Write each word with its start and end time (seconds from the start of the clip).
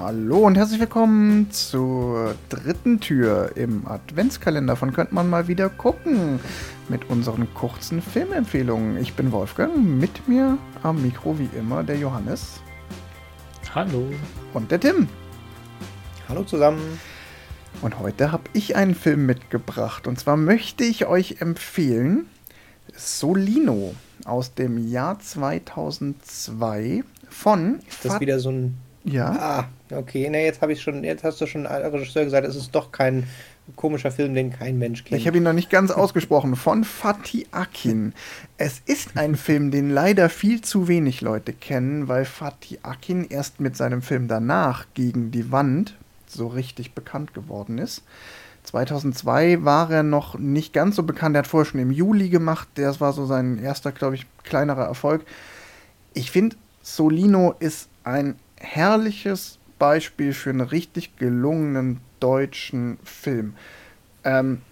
Hallo 0.00 0.46
und 0.46 0.56
herzlich 0.56 0.78
willkommen 0.78 1.50
zur 1.50 2.36
dritten 2.50 3.00
Tür 3.00 3.56
im 3.56 3.84
Adventskalender 3.84 4.76
von 4.76 4.92
Könnte 4.92 5.12
man 5.12 5.28
mal 5.28 5.48
wieder 5.48 5.68
gucken 5.68 6.38
mit 6.88 7.10
unseren 7.10 7.52
kurzen 7.52 8.00
Filmempfehlungen. 8.00 8.96
Ich 8.98 9.14
bin 9.14 9.32
Wolfgang, 9.32 9.76
mit 9.76 10.28
mir 10.28 10.56
am 10.84 11.02
Mikro 11.02 11.36
wie 11.40 11.48
immer 11.58 11.82
der 11.82 11.96
Johannes. 11.96 12.60
Hallo. 13.74 14.04
Und 14.54 14.70
der 14.70 14.78
Tim. 14.78 15.08
Hallo 16.28 16.44
zusammen. 16.44 17.00
Und 17.82 17.98
heute 17.98 18.30
habe 18.30 18.44
ich 18.52 18.76
einen 18.76 18.94
Film 18.94 19.26
mitgebracht. 19.26 20.06
Und 20.06 20.16
zwar 20.20 20.36
möchte 20.36 20.84
ich 20.84 21.06
euch 21.06 21.40
empfehlen 21.40 22.28
Solino 22.94 23.96
aus 24.24 24.54
dem 24.54 24.78
Jahr 24.78 25.18
2002 25.18 27.02
von. 27.28 27.80
Ist 27.88 28.04
das 28.04 28.20
wieder 28.20 28.38
so 28.38 28.50
ein. 28.50 28.87
Ja. 29.08 29.68
Ah, 29.90 29.96
okay. 29.96 30.28
Ne, 30.28 30.44
jetzt 30.44 30.60
habe 30.62 30.72
ich 30.72 30.82
schon. 30.82 31.04
Jetzt 31.04 31.24
hast 31.24 31.40
du 31.40 31.46
schon 31.46 31.66
Regisseur 31.66 32.24
gesagt, 32.24 32.46
es 32.46 32.56
ist 32.56 32.74
doch 32.74 32.92
kein 32.92 33.26
komischer 33.76 34.10
Film, 34.10 34.34
den 34.34 34.50
kein 34.50 34.78
Mensch 34.78 35.04
kennt. 35.04 35.20
Ich 35.20 35.26
habe 35.26 35.36
ihn 35.36 35.42
noch 35.42 35.52
nicht 35.52 35.70
ganz 35.70 35.90
ausgesprochen. 35.90 36.56
Von 36.56 36.84
Fatih 36.84 37.46
Akin. 37.50 38.14
Es 38.56 38.80
ist 38.86 39.16
ein 39.16 39.36
Film, 39.36 39.70
den 39.70 39.90
leider 39.90 40.28
viel 40.28 40.60
zu 40.60 40.88
wenig 40.88 41.20
Leute 41.20 41.52
kennen, 41.52 42.08
weil 42.08 42.24
Fatih 42.24 42.78
Akin 42.82 43.26
erst 43.28 43.60
mit 43.60 43.76
seinem 43.76 44.02
Film 44.02 44.28
danach 44.28 44.86
gegen 44.94 45.30
die 45.30 45.52
Wand 45.52 45.96
so 46.26 46.46
richtig 46.46 46.94
bekannt 46.94 47.34
geworden 47.34 47.78
ist. 47.78 48.02
2002 48.64 49.64
war 49.64 49.90
er 49.90 50.02
noch 50.02 50.38
nicht 50.38 50.72
ganz 50.74 50.96
so 50.96 51.02
bekannt. 51.02 51.34
Er 51.36 51.40
hat 51.40 51.46
vorher 51.46 51.70
schon 51.70 51.80
im 51.80 51.90
Juli 51.90 52.28
gemacht. 52.28 52.68
Das 52.74 53.00
war 53.00 53.12
so 53.12 53.24
sein 53.24 53.58
erster, 53.58 53.92
glaube 53.92 54.14
ich, 54.14 54.26
kleinerer 54.44 54.84
Erfolg. 54.84 55.24
Ich 56.12 56.30
finde, 56.30 56.56
Solino 56.82 57.54
ist 57.58 57.88
ein 58.04 58.36
herrliches 58.60 59.58
Beispiel 59.78 60.32
für 60.32 60.50
einen 60.50 60.60
richtig 60.60 61.16
gelungenen 61.16 62.00
deutschen 62.20 62.98
Film. 63.04 63.54
Ähm, 64.24 64.62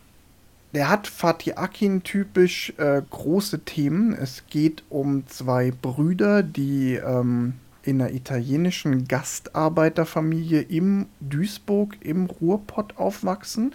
der 0.75 0.89
hat 0.91 1.07
Fatih 1.07 1.55
Akin 1.55 2.03
typisch 2.03 2.75
äh, 2.77 3.01
große 3.09 3.61
Themen. 3.61 4.13
Es 4.13 4.45
geht 4.51 4.83
um 4.91 5.27
zwei 5.27 5.71
Brüder, 5.71 6.43
die 6.43 6.97
ähm, 6.97 7.55
in 7.83 8.03
einer 8.03 8.13
italienischen 8.13 9.07
Gastarbeiterfamilie 9.07 10.61
im 10.61 11.07
Duisburg 11.21 11.97
im 12.01 12.27
Ruhrpott 12.27 12.99
aufwachsen. 12.99 13.75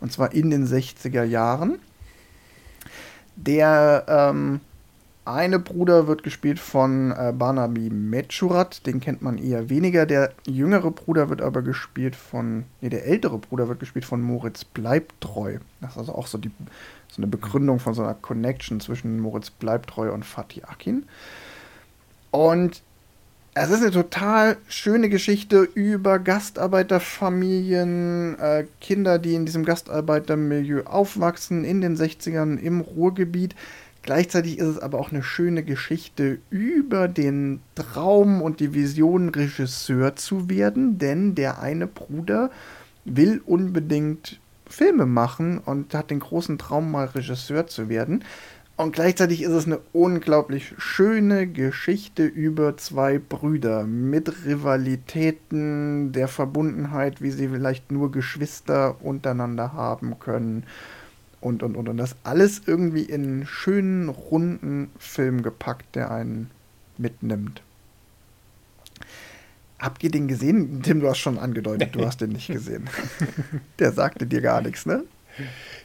Und 0.00 0.12
zwar 0.12 0.34
in 0.34 0.50
den 0.50 0.66
60er 0.66 1.22
Jahren. 1.22 1.78
Der 3.36 4.04
ähm, 4.08 4.60
eine 5.24 5.60
Bruder 5.60 6.08
wird 6.08 6.24
gespielt 6.24 6.58
von 6.58 7.12
äh, 7.12 7.32
Barnaby 7.36 7.90
Metschurat, 7.90 8.84
den 8.86 9.00
kennt 9.00 9.22
man 9.22 9.38
eher 9.38 9.70
weniger. 9.70 10.04
Der 10.04 10.32
jüngere 10.46 10.90
Bruder 10.90 11.30
wird 11.30 11.42
aber 11.42 11.62
gespielt 11.62 12.16
von, 12.16 12.64
nee, 12.80 12.88
der 12.88 13.06
ältere 13.06 13.38
Bruder 13.38 13.68
wird 13.68 13.78
gespielt 13.78 14.04
von 14.04 14.20
Moritz 14.20 14.64
Bleibtreu. 14.64 15.58
Das 15.80 15.92
ist 15.92 15.98
also 15.98 16.16
auch 16.16 16.26
so, 16.26 16.38
die, 16.38 16.50
so 17.08 17.18
eine 17.18 17.28
Begründung 17.28 17.78
von 17.78 17.94
so 17.94 18.02
einer 18.02 18.14
Connection 18.14 18.80
zwischen 18.80 19.20
Moritz 19.20 19.50
Bleibtreu 19.50 20.12
und 20.12 20.24
Fatih 20.24 20.64
Akin. 20.64 21.04
Und 22.32 22.82
es 23.54 23.70
ist 23.70 23.82
eine 23.82 23.90
total 23.90 24.56
schöne 24.66 25.08
Geschichte 25.08 25.68
über 25.74 26.18
Gastarbeiterfamilien, 26.18 28.36
äh, 28.40 28.64
Kinder, 28.80 29.20
die 29.20 29.34
in 29.34 29.46
diesem 29.46 29.64
Gastarbeitermilieu 29.64 30.82
aufwachsen, 30.84 31.62
in 31.62 31.80
den 31.80 31.96
60ern 31.96 32.58
im 32.58 32.80
Ruhrgebiet. 32.80 33.54
Gleichzeitig 34.02 34.58
ist 34.58 34.66
es 34.66 34.78
aber 34.80 34.98
auch 34.98 35.12
eine 35.12 35.22
schöne 35.22 35.62
Geschichte 35.62 36.38
über 36.50 37.06
den 37.06 37.60
Traum 37.76 38.42
und 38.42 38.58
die 38.58 38.74
Vision, 38.74 39.28
Regisseur 39.28 40.16
zu 40.16 40.50
werden, 40.50 40.98
denn 40.98 41.36
der 41.36 41.60
eine 41.60 41.86
Bruder 41.86 42.50
will 43.04 43.40
unbedingt 43.46 44.40
Filme 44.66 45.06
machen 45.06 45.58
und 45.58 45.94
hat 45.94 46.10
den 46.10 46.18
großen 46.18 46.58
Traum, 46.58 46.90
mal 46.90 47.06
Regisseur 47.06 47.68
zu 47.68 47.88
werden. 47.88 48.24
Und 48.76 48.92
gleichzeitig 48.92 49.42
ist 49.42 49.52
es 49.52 49.66
eine 49.66 49.78
unglaublich 49.92 50.74
schöne 50.78 51.46
Geschichte 51.46 52.24
über 52.24 52.76
zwei 52.78 53.18
Brüder 53.18 53.84
mit 53.84 54.44
Rivalitäten, 54.46 56.10
der 56.10 56.26
Verbundenheit, 56.26 57.22
wie 57.22 57.30
sie 57.30 57.48
vielleicht 57.48 57.92
nur 57.92 58.10
Geschwister 58.10 58.96
untereinander 59.04 59.74
haben 59.74 60.18
können. 60.18 60.64
Und, 61.42 61.62
und, 61.62 61.76
und. 61.76 61.88
Und 61.88 61.96
das 61.98 62.16
alles 62.24 62.62
irgendwie 62.66 63.02
in 63.02 63.24
einen 63.24 63.46
schönen, 63.46 64.08
runden 64.08 64.90
Film 64.98 65.42
gepackt, 65.42 65.94
der 65.94 66.10
einen 66.10 66.50
mitnimmt. 66.96 67.62
Habt 69.78 70.04
ihr 70.04 70.10
den 70.10 70.28
gesehen? 70.28 70.80
Tim, 70.82 71.00
du 71.00 71.08
hast 71.08 71.18
schon 71.18 71.38
angedeutet, 71.38 71.94
du 71.94 72.06
hast 72.06 72.20
den 72.20 72.30
nicht 72.30 72.46
gesehen. 72.46 72.88
der 73.80 73.92
sagte 73.92 74.26
dir 74.26 74.40
gar 74.40 74.62
nichts, 74.62 74.86
ne? 74.86 75.02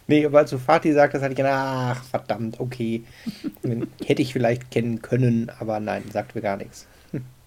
Nee, 0.06 0.26
aber 0.26 0.40
als 0.40 0.52
du 0.52 0.60
Fatih 0.60 0.94
sagtest, 0.94 1.24
hatte 1.24 1.34
ich 1.34 1.38
gedacht, 1.38 1.98
ach, 1.98 2.04
verdammt, 2.04 2.60
okay. 2.60 3.04
Hätte 4.06 4.22
ich 4.22 4.34
vielleicht 4.34 4.70
kennen 4.70 5.02
können, 5.02 5.52
aber 5.60 5.80
nein, 5.80 6.04
sagt 6.12 6.36
mir 6.36 6.42
gar 6.42 6.58
nichts. 6.58 6.86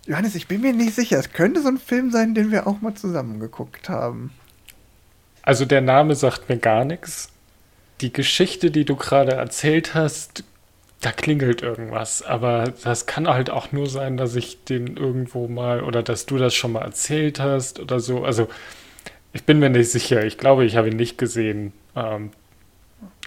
Johannes, 0.06 0.34
ich 0.34 0.48
bin 0.48 0.60
mir 0.60 0.72
nicht 0.72 0.94
sicher. 0.94 1.18
Es 1.18 1.32
könnte 1.32 1.62
so 1.62 1.68
ein 1.68 1.78
Film 1.78 2.10
sein, 2.10 2.34
den 2.34 2.50
wir 2.50 2.66
auch 2.66 2.80
mal 2.80 2.94
zusammen 2.94 3.38
geguckt 3.38 3.88
haben. 3.88 4.32
Also 5.42 5.64
der 5.64 5.80
Name 5.80 6.16
sagt 6.16 6.48
mir 6.48 6.58
gar 6.58 6.84
nichts. 6.84 7.28
Die 8.00 8.12
Geschichte, 8.12 8.70
die 8.70 8.84
du 8.84 8.96
gerade 8.96 9.32
erzählt 9.32 9.94
hast, 9.94 10.44
da 11.00 11.12
klingelt 11.12 11.62
irgendwas. 11.62 12.22
Aber 12.22 12.72
das 12.84 13.06
kann 13.06 13.28
halt 13.28 13.50
auch 13.50 13.72
nur 13.72 13.88
sein, 13.88 14.16
dass 14.16 14.34
ich 14.36 14.64
den 14.64 14.96
irgendwo 14.96 15.48
mal 15.48 15.82
oder 15.82 16.02
dass 16.02 16.26
du 16.26 16.38
das 16.38 16.54
schon 16.54 16.72
mal 16.72 16.82
erzählt 16.82 17.40
hast 17.40 17.80
oder 17.80 18.00
so. 18.00 18.24
Also 18.24 18.48
ich 19.32 19.44
bin 19.44 19.58
mir 19.58 19.70
nicht 19.70 19.90
sicher. 19.90 20.24
Ich 20.24 20.38
glaube, 20.38 20.64
ich 20.64 20.76
habe 20.76 20.88
ihn 20.88 20.96
nicht 20.96 21.18
gesehen. 21.18 21.72
Ähm, 21.96 22.30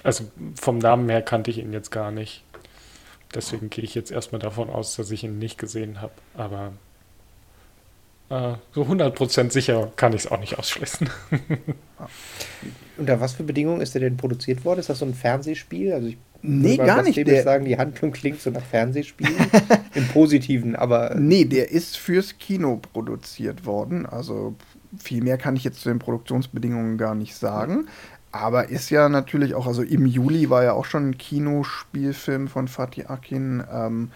also 0.03 0.25
vom 0.59 0.77
Namen 0.77 1.09
her 1.09 1.21
kannte 1.21 1.51
ich 1.51 1.57
ihn 1.57 1.73
jetzt 1.73 1.91
gar 1.91 2.11
nicht. 2.11 2.43
Deswegen 3.33 3.69
gehe 3.69 3.83
ich 3.83 3.95
jetzt 3.95 4.11
erstmal 4.11 4.39
davon 4.39 4.69
aus, 4.69 4.95
dass 4.95 5.09
ich 5.11 5.23
ihn 5.23 5.39
nicht 5.39 5.57
gesehen 5.57 6.01
habe. 6.01 6.13
Aber 6.35 6.73
äh, 8.33 8.55
so 8.73 8.83
100% 8.83 9.51
sicher 9.51 9.91
kann 9.95 10.13
ich 10.13 10.25
es 10.25 10.31
auch 10.31 10.39
nicht 10.39 10.57
ausschließen. 10.57 11.09
Unter 12.97 13.19
was 13.19 13.33
für 13.33 13.43
Bedingungen 13.43 13.81
ist 13.81 13.93
der 13.93 14.01
denn 14.01 14.17
produziert 14.17 14.65
worden? 14.65 14.79
Ist 14.79 14.89
das 14.89 14.99
so 14.99 15.05
ein 15.05 15.13
Fernsehspiel? 15.13 15.93
Also 15.93 16.07
ich 16.07 16.17
nee, 16.41 16.77
gar 16.77 17.03
nicht. 17.03 17.17
Ich 17.17 17.43
sagen, 17.43 17.65
die 17.65 17.77
Handlung 17.77 18.11
klingt 18.11 18.39
so 18.39 18.49
nach 18.49 18.63
Fernsehspiel. 18.63 19.29
Im 19.93 20.07
Positiven, 20.07 20.75
aber. 20.75 21.15
Nee, 21.15 21.45
der 21.45 21.71
ist 21.71 21.97
fürs 21.97 22.37
Kino 22.37 22.79
produziert 22.93 23.65
worden. 23.65 24.05
Also 24.05 24.55
viel 24.97 25.23
mehr 25.23 25.37
kann 25.37 25.55
ich 25.55 25.63
jetzt 25.63 25.81
zu 25.81 25.89
den 25.89 25.99
Produktionsbedingungen 25.99 26.97
gar 26.97 27.15
nicht 27.15 27.35
sagen. 27.35 27.87
Aber 28.31 28.69
ist 28.69 28.89
ja 28.89 29.09
natürlich 29.09 29.53
auch, 29.53 29.67
also 29.67 29.83
im 29.83 30.07
Juli 30.07 30.49
war 30.49 30.63
ja 30.63 30.73
auch 30.73 30.85
schon 30.85 31.09
ein 31.09 31.17
Kinospielfilm 31.19 32.47
von 32.47 32.67
Fatih 32.67 33.05
Akin. 33.05 33.63
Ähm, 33.71 34.11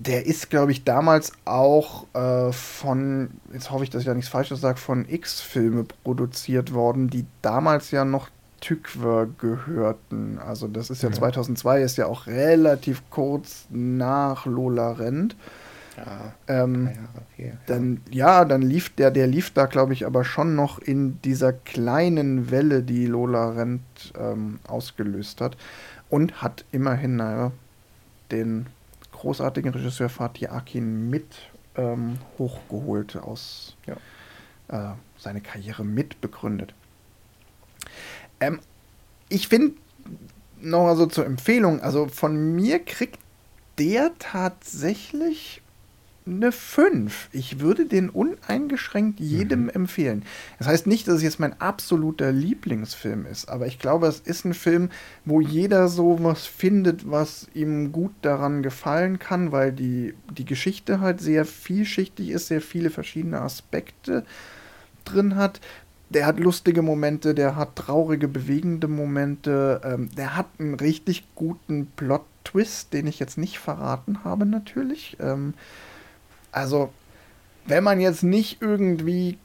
der 0.00 0.24
ist, 0.24 0.48
glaube 0.48 0.72
ich, 0.72 0.84
damals 0.84 1.32
auch 1.44 2.06
äh, 2.14 2.52
von, 2.52 3.30
jetzt 3.52 3.70
hoffe 3.70 3.84
ich, 3.84 3.90
dass 3.90 4.00
ich 4.00 4.06
da 4.06 4.14
nichts 4.14 4.30
Falsches 4.30 4.60
sage, 4.60 4.78
von 4.78 5.06
X-Filme 5.06 5.84
produziert 6.04 6.72
worden, 6.72 7.10
die 7.10 7.26
damals 7.42 7.90
ja 7.90 8.06
noch 8.06 8.30
Tykwer 8.60 9.28
gehörten. 9.38 10.38
Also 10.38 10.68
das 10.68 10.88
ist 10.88 11.02
ja, 11.02 11.10
ja 11.10 11.14
2002, 11.14 11.82
ist 11.82 11.98
ja 11.98 12.06
auch 12.06 12.26
relativ 12.26 13.02
kurz 13.10 13.66
nach 13.68 14.46
Lola 14.46 14.92
Rent. 14.92 15.36
Ja, 15.98 16.32
ähm, 16.48 16.86
ja, 16.86 17.22
okay, 17.34 17.52
dann, 17.66 18.00
ja, 18.10 18.46
dann 18.46 18.62
lief 18.62 18.88
der, 18.94 19.10
der 19.10 19.26
lief 19.26 19.50
da, 19.50 19.66
glaube 19.66 19.92
ich, 19.92 20.06
aber 20.06 20.24
schon 20.24 20.54
noch 20.54 20.78
in 20.78 21.20
dieser 21.22 21.52
kleinen 21.52 22.50
Welle, 22.50 22.82
die 22.82 23.04
Lola 23.04 23.50
Rent 23.50 23.82
ähm, 24.18 24.60
ausgelöst 24.66 25.42
hat. 25.42 25.58
Und 26.08 26.40
hat 26.40 26.64
immerhin 26.72 27.16
naja, 27.16 27.52
den 28.32 28.66
großartigen 29.20 29.72
Regisseur 29.72 30.08
Fatih 30.08 30.48
Akin 30.48 31.10
mit 31.10 31.36
ähm, 31.76 32.18
hochgeholt 32.38 33.16
aus 33.16 33.76
ja. 33.86 33.96
äh, 34.68 34.94
seine 35.18 35.42
Karriere 35.42 35.84
mitbegründet. 35.84 36.74
Ähm, 38.40 38.60
ich 39.28 39.48
finde 39.48 39.76
noch 40.60 40.84
mal 40.84 40.96
so 40.96 41.04
zur 41.06 41.26
Empfehlung, 41.26 41.80
also 41.80 42.08
von 42.08 42.54
mir 42.54 42.78
kriegt 42.82 43.18
der 43.78 44.12
tatsächlich 44.18 45.60
eine 46.26 46.52
5. 46.52 47.30
Ich 47.32 47.60
würde 47.60 47.86
den 47.86 48.10
uneingeschränkt 48.10 49.20
jedem 49.20 49.64
mhm. 49.64 49.70
empfehlen. 49.70 50.24
Das 50.58 50.68
heißt 50.68 50.86
nicht, 50.86 51.08
dass 51.08 51.16
es 51.16 51.22
jetzt 51.22 51.40
mein 51.40 51.60
absoluter 51.60 52.30
Lieblingsfilm 52.30 53.26
ist, 53.26 53.48
aber 53.48 53.66
ich 53.66 53.78
glaube, 53.78 54.06
es 54.06 54.20
ist 54.20 54.44
ein 54.44 54.54
Film, 54.54 54.90
wo 55.24 55.40
jeder 55.40 55.88
so 55.88 56.22
was 56.22 56.46
findet, 56.46 57.10
was 57.10 57.48
ihm 57.54 57.92
gut 57.92 58.12
daran 58.22 58.62
gefallen 58.62 59.18
kann, 59.18 59.52
weil 59.52 59.72
die, 59.72 60.14
die 60.36 60.44
Geschichte 60.44 61.00
halt 61.00 61.20
sehr 61.20 61.44
vielschichtig 61.44 62.30
ist, 62.30 62.48
sehr 62.48 62.60
viele 62.60 62.90
verschiedene 62.90 63.40
Aspekte 63.40 64.24
drin 65.04 65.36
hat. 65.36 65.60
Der 66.10 66.26
hat 66.26 66.40
lustige 66.40 66.82
Momente, 66.82 67.34
der 67.34 67.54
hat 67.54 67.76
traurige, 67.76 68.26
bewegende 68.26 68.88
Momente, 68.88 69.80
ähm, 69.84 70.10
der 70.16 70.36
hat 70.36 70.48
einen 70.58 70.74
richtig 70.74 71.24
guten 71.36 71.86
Plot-Twist, 71.94 72.92
den 72.92 73.06
ich 73.06 73.20
jetzt 73.20 73.38
nicht 73.38 73.60
verraten 73.60 74.24
habe, 74.24 74.44
natürlich. 74.44 75.16
Ähm, 75.20 75.54
also, 76.52 76.90
wenn 77.66 77.84
man 77.84 78.00
jetzt 78.00 78.22
nicht 78.22 78.60
irgendwie 78.60 79.38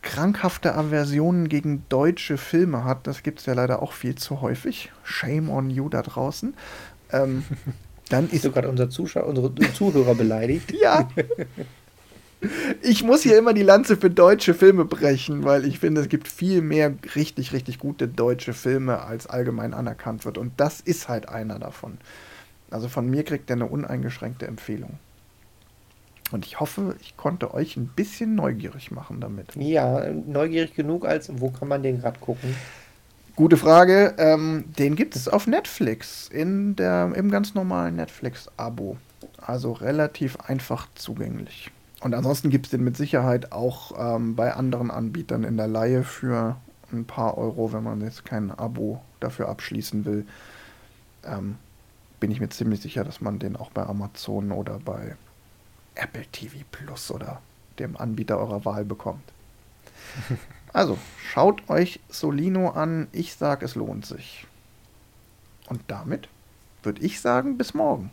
krankhafte 0.00 0.74
Aversionen 0.74 1.48
gegen 1.48 1.84
deutsche 1.88 2.38
Filme 2.38 2.84
hat, 2.84 3.06
das 3.06 3.22
gibt 3.22 3.40
es 3.40 3.46
ja 3.46 3.54
leider 3.54 3.82
auch 3.82 3.92
viel 3.92 4.14
zu 4.14 4.40
häufig. 4.40 4.92
Shame 5.02 5.50
on 5.50 5.70
you 5.70 5.88
da 5.88 6.02
draußen. 6.02 6.54
Ähm, 7.12 7.44
dann 8.08 8.28
ist. 8.30 8.44
Du 8.44 8.52
gerade 8.52 8.68
unser 8.68 8.90
Zuschauer, 8.90 9.26
unsere 9.26 9.52
Zuhörer 9.74 10.14
beleidigt? 10.14 10.72
ja. 10.80 11.08
Ich 12.82 13.04
muss 13.04 13.22
hier 13.22 13.38
immer 13.38 13.54
die 13.54 13.62
Lanze 13.62 13.96
für 13.96 14.10
deutsche 14.10 14.54
Filme 14.54 14.84
brechen, 14.84 15.44
weil 15.44 15.64
ich 15.64 15.78
finde, 15.78 16.00
es 16.00 16.08
gibt 16.08 16.26
viel 16.26 16.60
mehr 16.60 16.92
richtig, 17.14 17.52
richtig 17.52 17.78
gute 17.78 18.08
deutsche 18.08 18.52
Filme, 18.52 19.02
als 19.02 19.28
allgemein 19.28 19.74
anerkannt 19.74 20.24
wird. 20.24 20.38
Und 20.38 20.52
das 20.56 20.80
ist 20.80 21.08
halt 21.08 21.28
einer 21.28 21.60
davon. 21.60 21.98
Also 22.70 22.88
von 22.88 23.08
mir 23.08 23.22
kriegt 23.22 23.48
er 23.48 23.56
eine 23.56 23.66
uneingeschränkte 23.66 24.46
Empfehlung. 24.46 24.98
Und 26.32 26.46
ich 26.46 26.60
hoffe, 26.60 26.96
ich 27.00 27.16
konnte 27.16 27.52
euch 27.54 27.76
ein 27.76 27.86
bisschen 27.86 28.34
neugierig 28.34 28.90
machen 28.90 29.20
damit. 29.20 29.54
Ja, 29.54 30.10
neugierig 30.10 30.74
genug, 30.74 31.06
als 31.06 31.30
wo 31.40 31.50
kann 31.50 31.68
man 31.68 31.82
den 31.82 32.00
gerade 32.00 32.18
gucken? 32.18 32.54
Gute 33.36 33.56
Frage. 33.56 34.14
Ähm, 34.18 34.64
den 34.78 34.96
gibt 34.96 35.14
es 35.16 35.28
auf 35.28 35.46
Netflix, 35.46 36.28
in 36.28 36.76
der, 36.76 37.12
im 37.14 37.30
ganz 37.30 37.54
normalen 37.54 37.96
Netflix-Abo. 37.96 38.96
Also 39.38 39.72
relativ 39.72 40.36
einfach 40.40 40.88
zugänglich. 40.94 41.70
Und 42.00 42.14
ansonsten 42.14 42.50
gibt 42.50 42.66
es 42.66 42.70
den 42.70 42.82
mit 42.82 42.96
Sicherheit 42.96 43.52
auch 43.52 44.16
ähm, 44.16 44.34
bei 44.34 44.54
anderen 44.54 44.90
Anbietern 44.90 45.44
in 45.44 45.56
der 45.56 45.68
Laie 45.68 46.02
für 46.02 46.56
ein 46.92 47.04
paar 47.04 47.38
Euro, 47.38 47.72
wenn 47.72 47.84
man 47.84 48.00
jetzt 48.00 48.24
kein 48.24 48.50
Abo 48.50 49.00
dafür 49.20 49.48
abschließen 49.48 50.04
will. 50.04 50.26
Ähm, 51.24 51.56
bin 52.20 52.30
ich 52.30 52.40
mir 52.40 52.48
ziemlich 52.48 52.80
sicher, 52.80 53.04
dass 53.04 53.20
man 53.20 53.38
den 53.38 53.56
auch 53.56 53.70
bei 53.70 53.84
Amazon 53.84 54.52
oder 54.52 54.78
bei 54.84 55.16
Apple 55.94 56.26
TV 56.26 56.58
Plus 56.70 57.10
oder 57.10 57.40
dem 57.78 57.96
Anbieter 57.96 58.38
eurer 58.38 58.64
Wahl 58.64 58.84
bekommt. 58.84 59.22
Also, 60.74 60.96
schaut 61.18 61.68
euch 61.68 62.00
Solino 62.08 62.70
an. 62.70 63.08
Ich 63.12 63.34
sage, 63.34 63.66
es 63.66 63.74
lohnt 63.74 64.06
sich. 64.06 64.46
Und 65.68 65.82
damit 65.88 66.28
würde 66.82 67.02
ich 67.02 67.20
sagen, 67.20 67.58
bis 67.58 67.74
morgen. 67.74 68.10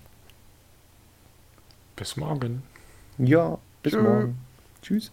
Bis 1.95 2.17
morgen. 2.17 2.63
Ja, 3.17 3.57
bis 3.81 3.93
Tschö. 3.93 4.01
morgen. 4.01 4.37
Tschüss. 4.81 5.11